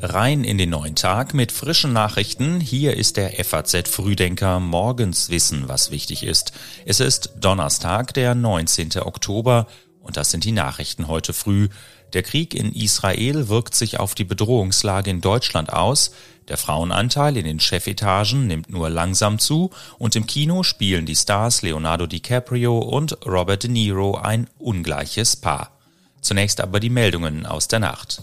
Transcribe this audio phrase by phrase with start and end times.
[0.00, 2.60] Rein in den neuen Tag mit frischen Nachrichten.
[2.60, 4.60] Hier ist der FAZ Frühdenker.
[4.60, 6.52] Morgens wissen, was wichtig ist.
[6.84, 8.90] Es ist Donnerstag, der 19.
[9.00, 9.66] Oktober.
[10.00, 11.68] Und das sind die Nachrichten heute früh.
[12.12, 16.12] Der Krieg in Israel wirkt sich auf die Bedrohungslage in Deutschland aus.
[16.46, 21.62] Der Frauenanteil in den Chefetagen nimmt nur langsam zu und im Kino spielen die Stars
[21.62, 25.81] Leonardo DiCaprio und Robert De Niro ein ungleiches Paar.
[26.22, 28.22] Zunächst aber die Meldungen aus der Nacht.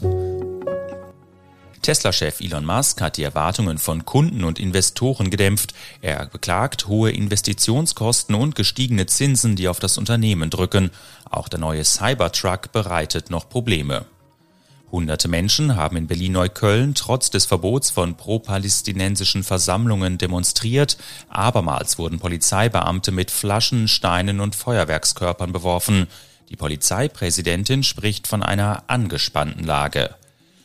[1.81, 5.73] Tesla-Chef Elon Musk hat die Erwartungen von Kunden und Investoren gedämpft.
[6.01, 10.91] Er beklagt hohe Investitionskosten und gestiegene Zinsen, die auf das Unternehmen drücken.
[11.29, 14.05] Auch der neue Cybertruck bereitet noch Probleme.
[14.91, 20.97] Hunderte Menschen haben in Berlin-Neukölln trotz des Verbots von pro-palästinensischen Versammlungen demonstriert.
[21.29, 26.07] Abermals wurden Polizeibeamte mit Flaschen, Steinen und Feuerwerkskörpern beworfen.
[26.49, 30.15] Die Polizeipräsidentin spricht von einer angespannten Lage.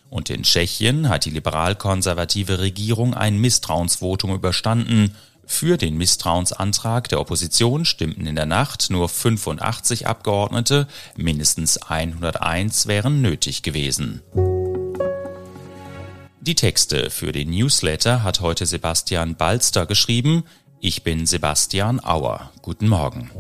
[0.09, 5.15] Und in Tschechien hat die liberal-konservative Regierung ein Misstrauensvotum überstanden.
[5.47, 13.21] Für den Misstrauensantrag der Opposition stimmten in der Nacht nur 85 Abgeordnete, mindestens 101 wären
[13.21, 14.23] nötig gewesen.
[16.41, 20.45] Die Texte für den Newsletter hat heute Sebastian Balster geschrieben.
[20.81, 22.53] Ich bin Sebastian Auer.
[22.63, 23.31] Guten Morgen.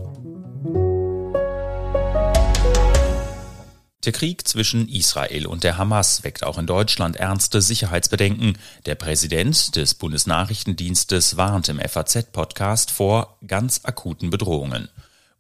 [4.05, 8.59] Der Krieg zwischen Israel und der Hamas weckt auch in Deutschland ernste Sicherheitsbedenken.
[8.85, 14.91] Der Präsident des Bundesnachrichtendienstes warnt im FAZ-Podcast vor ganz akuten Bedrohungen.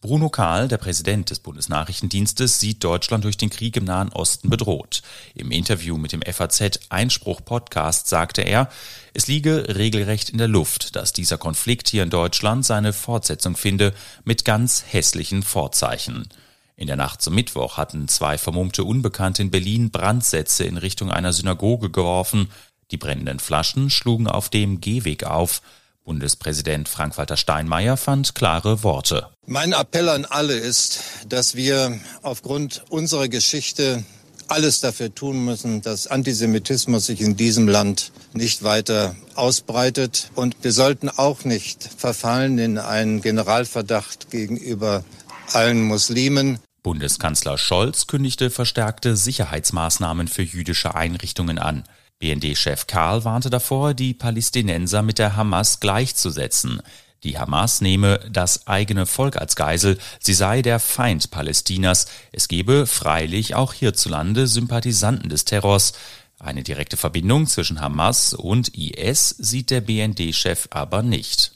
[0.00, 5.02] Bruno Kahl, der Präsident des Bundesnachrichtendienstes, sieht Deutschland durch den Krieg im Nahen Osten bedroht.
[5.34, 8.70] Im Interview mit dem FAZ Einspruch Podcast sagte er,
[9.12, 13.92] es liege regelrecht in der Luft, dass dieser Konflikt hier in Deutschland seine Fortsetzung finde,
[14.24, 16.28] mit ganz hässlichen Vorzeichen.
[16.76, 21.32] In der Nacht zum Mittwoch hatten zwei vermummte Unbekannte in Berlin Brandsätze in Richtung einer
[21.32, 22.50] Synagoge geworfen.
[22.90, 25.62] Die brennenden Flaschen schlugen auf dem Gehweg auf.
[26.04, 29.28] Bundespräsident Frank-Walter Steinmeier fand klare Worte.
[29.46, 34.04] Mein Appell an alle ist, dass wir aufgrund unserer Geschichte
[34.48, 40.30] alles dafür tun müssen, dass Antisemitismus sich in diesem Land nicht weiter ausbreitet.
[40.34, 45.04] Und wir sollten auch nicht verfallen in einen Generalverdacht gegenüber
[45.52, 46.58] allen Muslimen.
[46.84, 51.82] Bundeskanzler Scholz kündigte verstärkte Sicherheitsmaßnahmen für jüdische Einrichtungen an.
[52.20, 56.80] BND-Chef Karl warnte davor, die Palästinenser mit der Hamas gleichzusetzen.
[57.24, 62.06] Die Hamas nehme das eigene Volk als Geisel, sie sei der Feind Palästinas.
[62.32, 65.94] Es gebe freilich auch hierzulande Sympathisanten des Terrors.
[66.38, 71.52] Eine direkte Verbindung zwischen Hamas und IS sieht der BND-Chef aber nicht.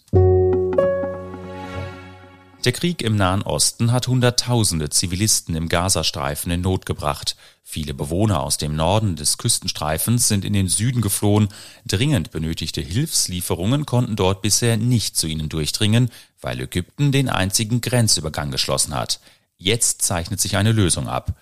[2.64, 7.36] Der Krieg im Nahen Osten hat Hunderttausende Zivilisten im Gazastreifen in Not gebracht.
[7.62, 11.48] Viele Bewohner aus dem Norden des Küstenstreifens sind in den Süden geflohen.
[11.86, 16.10] Dringend benötigte Hilfslieferungen konnten dort bisher nicht zu ihnen durchdringen,
[16.40, 19.20] weil Ägypten den einzigen Grenzübergang geschlossen hat.
[19.56, 21.36] Jetzt zeichnet sich eine Lösung ab.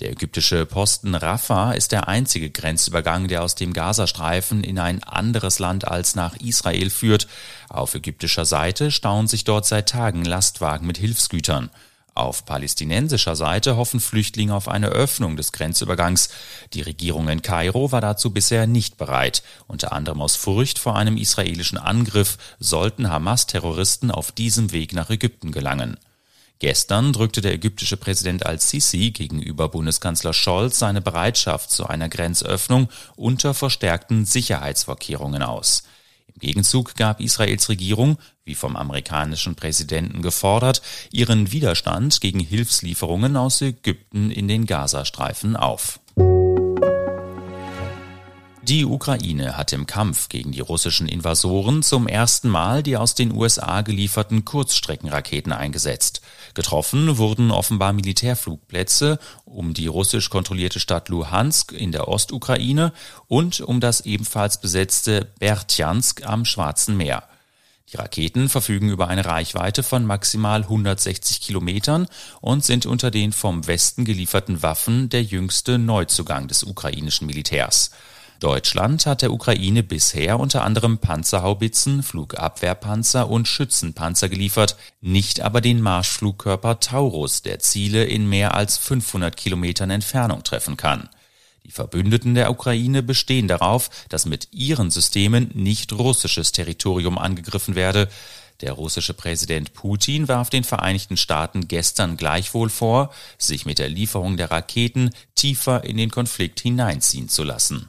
[0.00, 5.58] Der ägyptische Posten Rafah ist der einzige Grenzübergang, der aus dem Gazastreifen in ein anderes
[5.58, 7.26] Land als nach Israel führt.
[7.68, 11.70] Auf ägyptischer Seite stauen sich dort seit Tagen Lastwagen mit Hilfsgütern.
[12.14, 16.28] Auf palästinensischer Seite hoffen Flüchtlinge auf eine Öffnung des Grenzübergangs.
[16.74, 19.42] Die Regierung in Kairo war dazu bisher nicht bereit.
[19.66, 25.50] Unter anderem aus Furcht vor einem israelischen Angriff sollten Hamas-Terroristen auf diesem Weg nach Ägypten
[25.50, 25.96] gelangen.
[26.60, 33.54] Gestern drückte der ägyptische Präsident al-Sisi gegenüber Bundeskanzler Scholz seine Bereitschaft zu einer Grenzöffnung unter
[33.54, 35.84] verstärkten Sicherheitsvorkehrungen aus.
[36.26, 40.82] Im Gegenzug gab Israels Regierung, wie vom amerikanischen Präsidenten gefordert,
[41.12, 46.00] ihren Widerstand gegen Hilfslieferungen aus Ägypten in den Gazastreifen auf.
[48.68, 53.32] Die Ukraine hat im Kampf gegen die russischen Invasoren zum ersten Mal die aus den
[53.32, 56.20] USA gelieferten Kurzstreckenraketen eingesetzt.
[56.52, 62.92] Getroffen wurden offenbar Militärflugplätze um die russisch kontrollierte Stadt Luhansk in der Ostukraine
[63.26, 67.22] und um das ebenfalls besetzte Bertjansk am Schwarzen Meer.
[67.90, 72.06] Die Raketen verfügen über eine Reichweite von maximal 160 Kilometern
[72.42, 77.92] und sind unter den vom Westen gelieferten Waffen der jüngste Neuzugang des ukrainischen Militärs.
[78.40, 85.80] Deutschland hat der Ukraine bisher unter anderem Panzerhaubitzen, Flugabwehrpanzer und Schützenpanzer geliefert, nicht aber den
[85.80, 91.08] Marschflugkörper Taurus, der Ziele in mehr als 500 Kilometern Entfernung treffen kann.
[91.64, 98.08] Die Verbündeten der Ukraine bestehen darauf, dass mit ihren Systemen nicht russisches Territorium angegriffen werde.
[98.60, 104.36] Der russische Präsident Putin warf den Vereinigten Staaten gestern gleichwohl vor, sich mit der Lieferung
[104.36, 107.86] der Raketen tiefer in den Konflikt hineinziehen zu lassen.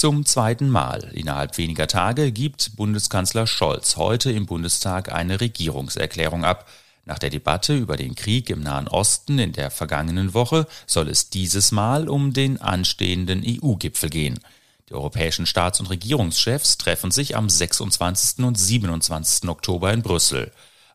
[0.00, 6.66] Zum zweiten Mal innerhalb weniger Tage gibt Bundeskanzler Scholz heute im Bundestag eine Regierungserklärung ab.
[7.04, 11.28] Nach der Debatte über den Krieg im Nahen Osten in der vergangenen Woche soll es
[11.28, 14.38] dieses Mal um den anstehenden EU-Gipfel gehen.
[14.88, 18.42] Die europäischen Staats- und Regierungschefs treffen sich am 26.
[18.42, 19.50] und 27.
[19.50, 20.50] Oktober in Brüssel.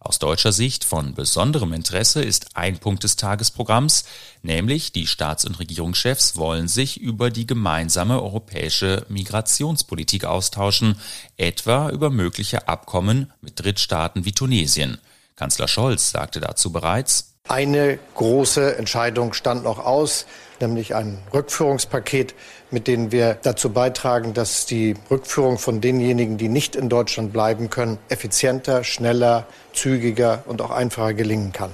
[0.08, 4.06] Aus deutscher Sicht von besonderem Interesse ist ein Punkt des Tagesprogramms,
[4.44, 11.02] nämlich die Staats- und Regierungschefs wollen sich über die gemeinsame europäische Migrationspolitik austauschen,
[11.38, 15.00] etwa über mögliche Abkommen mit Drittstaaten wie Tunesien.
[15.36, 20.28] Kanzler Scholz sagte dazu bereits, eine große Entscheidung stand noch aus,
[20.62, 22.36] nämlich ein Rückführungspaket,
[22.72, 27.70] mit dem wir dazu beitragen, dass die Rückführung von denjenigen, die nicht in Deutschland bleiben
[27.70, 31.72] können, effizienter, schneller, zügiger und auch einfacher gelingen kann.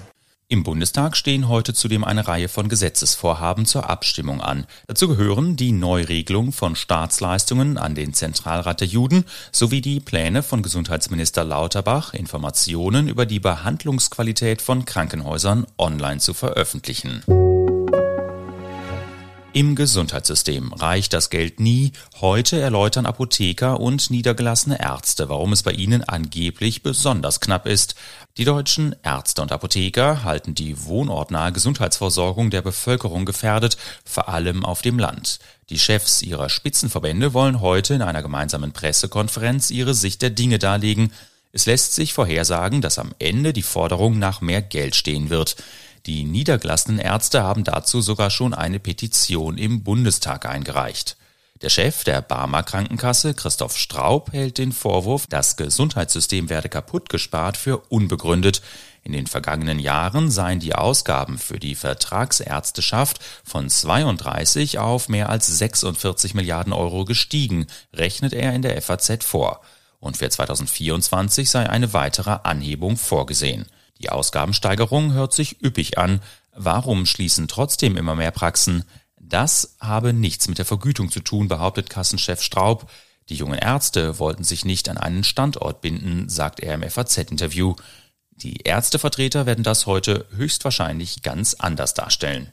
[0.51, 4.65] Im Bundestag stehen heute zudem eine Reihe von Gesetzesvorhaben zur Abstimmung an.
[4.85, 9.23] Dazu gehören die Neuregelung von Staatsleistungen an den Zentralrat der Juden
[9.53, 17.23] sowie die Pläne von Gesundheitsminister Lauterbach, Informationen über die Behandlungsqualität von Krankenhäusern online zu veröffentlichen.
[19.53, 21.91] Im Gesundheitssystem reicht das Geld nie.
[22.21, 27.95] Heute erläutern Apotheker und niedergelassene Ärzte, warum es bei ihnen angeblich besonders knapp ist.
[28.37, 33.75] Die deutschen Ärzte und Apotheker halten die wohnortnahe Gesundheitsversorgung der Bevölkerung gefährdet,
[34.05, 35.39] vor allem auf dem Land.
[35.69, 41.11] Die Chefs ihrer Spitzenverbände wollen heute in einer gemeinsamen Pressekonferenz ihre Sicht der Dinge darlegen.
[41.51, 45.57] Es lässt sich vorhersagen, dass am Ende die Forderung nach mehr Geld stehen wird.
[46.07, 51.15] Die niedergelassenen Ärzte haben dazu sogar schon eine Petition im Bundestag eingereicht.
[51.61, 57.55] Der Chef der Barmer Krankenkasse, Christoph Straub, hält den Vorwurf, das Gesundheitssystem werde kaputt gespart,
[57.55, 58.63] für unbegründet.
[59.03, 65.55] In den vergangenen Jahren seien die Ausgaben für die Vertragsärzteschaft von 32 auf mehr als
[65.55, 69.61] 46 Milliarden Euro gestiegen, rechnet er in der FAZ vor.
[69.99, 73.67] Und für 2024 sei eine weitere Anhebung vorgesehen.
[74.01, 76.21] Die Ausgabensteigerung hört sich üppig an.
[76.55, 78.83] Warum schließen trotzdem immer mehr Praxen?
[79.19, 82.89] Das habe nichts mit der Vergütung zu tun, behauptet Kassenchef Straub.
[83.29, 87.75] Die jungen Ärzte wollten sich nicht an einen Standort binden, sagt er im FAZ-Interview.
[88.31, 92.51] Die Ärztevertreter werden das heute höchstwahrscheinlich ganz anders darstellen.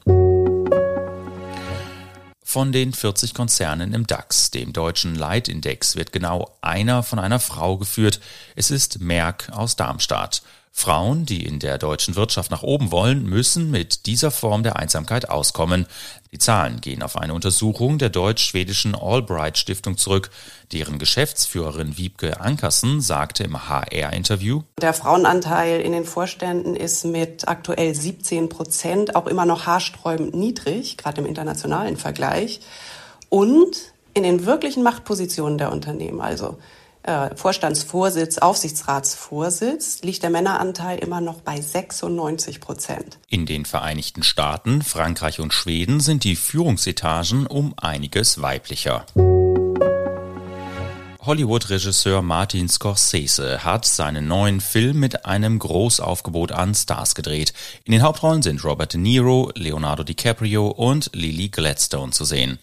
[2.44, 7.78] Von den 40 Konzernen im DAX, dem deutschen Leitindex, wird genau einer von einer Frau
[7.78, 8.20] geführt.
[8.54, 10.42] Es ist Merck aus Darmstadt.
[10.72, 15.28] Frauen, die in der deutschen Wirtschaft nach oben wollen, müssen mit dieser Form der Einsamkeit
[15.28, 15.86] auskommen.
[16.32, 20.30] Die Zahlen gehen auf eine Untersuchung der deutsch-schwedischen Albright Stiftung zurück.
[20.72, 27.94] Deren Geschäftsführerin Wiebke Ankersen sagte im HR-Interview, Der Frauenanteil in den Vorständen ist mit aktuell
[27.94, 32.60] 17 Prozent auch immer noch haarsträubend niedrig, gerade im internationalen Vergleich.
[33.30, 36.58] Und in den wirklichen Machtpositionen der Unternehmen, also
[37.02, 43.18] äh, Vorstandsvorsitz, Aufsichtsratsvorsitz, liegt der Männeranteil immer noch bei 96 Prozent.
[43.28, 49.06] In den Vereinigten Staaten, Frankreich und Schweden sind die Führungsetagen um einiges weiblicher.
[51.28, 57.52] Hollywood-Regisseur Martin Scorsese hat seinen neuen Film mit einem Großaufgebot an Stars gedreht.
[57.84, 62.58] In den Hauptrollen sind Robert De Niro, Leonardo DiCaprio und Lily Gladstone zu sehen.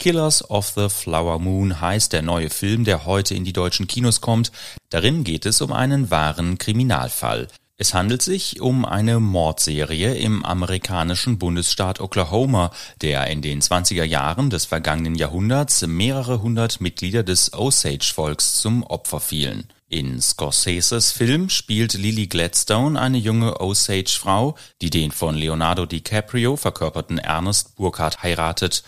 [0.00, 4.22] Killers of the Flower Moon heißt der neue Film, der heute in die deutschen Kinos
[4.22, 4.50] kommt.
[4.88, 7.48] Darin geht es um einen wahren Kriminalfall.
[7.76, 12.70] Es handelt sich um eine Mordserie im amerikanischen Bundesstaat Oklahoma,
[13.02, 19.20] der in den 20er Jahren des vergangenen Jahrhunderts mehrere hundert Mitglieder des Osage-Volks zum Opfer
[19.20, 19.68] fielen.
[19.90, 27.18] In Scorseses Film spielt Lily Gladstone eine junge Osage-Frau, die den von Leonardo DiCaprio verkörperten
[27.18, 28.82] Ernest Burkhardt heiratet.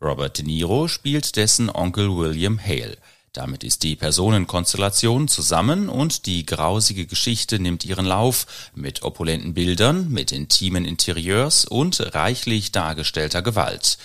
[0.00, 2.96] Robert De Niro spielt dessen Onkel William Hale.
[3.32, 10.10] Damit ist die Personenkonstellation zusammen und die grausige Geschichte nimmt ihren Lauf mit opulenten Bildern,
[10.10, 13.98] mit intimen Interieurs und reichlich dargestellter Gewalt.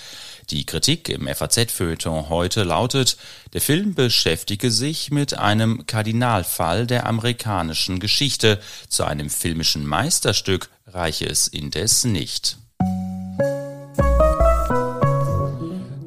[0.49, 3.17] Die Kritik im FAZ-Feuilleton heute lautet,
[3.53, 8.59] der Film beschäftige sich mit einem Kardinalfall der amerikanischen Geschichte.
[8.89, 12.57] Zu einem filmischen Meisterstück reiche es indes nicht.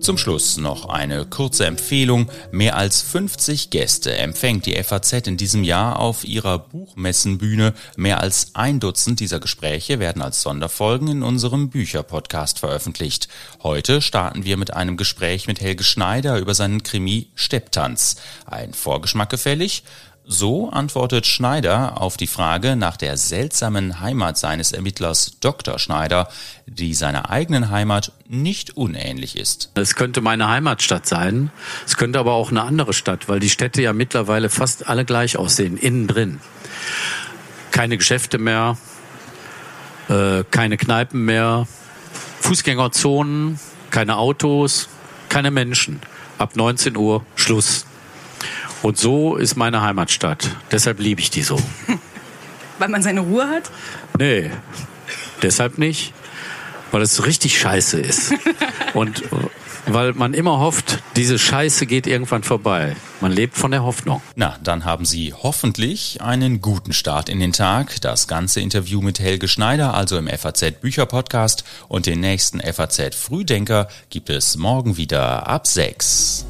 [0.06, 2.30] Zum Schluss noch eine kurze Empfehlung.
[2.52, 7.74] Mehr als 50 Gäste empfängt die FAZ in diesem Jahr auf ihrer Buchmessenbühne.
[7.96, 13.26] Mehr als ein Dutzend dieser Gespräche werden als Sonderfolgen in unserem Bücherpodcast veröffentlicht.
[13.64, 18.14] Heute starten wir mit einem Gespräch mit Helge Schneider über seinen Krimi Stepptanz.
[18.44, 19.82] Ein Vorgeschmack gefällig?
[20.28, 25.78] So antwortet Schneider auf die Frage nach der seltsamen Heimat seines Ermittlers Dr.
[25.78, 26.28] Schneider,
[26.66, 29.70] die seiner eigenen Heimat nicht unähnlich ist.
[29.74, 31.52] Es könnte meine Heimatstadt sein,
[31.86, 35.36] es könnte aber auch eine andere Stadt, weil die Städte ja mittlerweile fast alle gleich
[35.36, 36.40] aussehen, innen drin.
[37.70, 38.78] Keine Geschäfte mehr,
[40.08, 41.68] äh, keine Kneipen mehr,
[42.40, 44.88] Fußgängerzonen, keine Autos,
[45.28, 46.00] keine Menschen.
[46.36, 47.85] Ab 19 Uhr Schluss.
[48.82, 50.56] Und so ist meine Heimatstadt.
[50.70, 51.58] Deshalb liebe ich die so.
[52.78, 53.70] Weil man seine Ruhe hat?
[54.18, 54.50] Nee,
[55.42, 56.12] deshalb nicht.
[56.92, 58.32] Weil es richtig scheiße ist.
[58.94, 59.22] Und
[59.86, 62.96] weil man immer hofft, diese Scheiße geht irgendwann vorbei.
[63.20, 64.20] Man lebt von der Hoffnung.
[64.34, 68.00] Na, dann haben Sie hoffentlich einen guten Start in den Tag.
[68.00, 73.14] Das ganze Interview mit Helge Schneider, also im FAZ Bücher Podcast und den nächsten FAZ
[73.14, 76.46] Frühdenker gibt es morgen wieder ab 6.